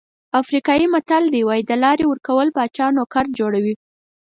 افریقایي 0.41 0.85
متل 0.93 1.23
وایي 1.47 1.63
د 1.65 1.71
لارې 1.83 2.05
ورکول 2.07 2.47
پاچا 2.55 2.85
نوکر 2.97 3.25
جوړوي. 3.39 3.75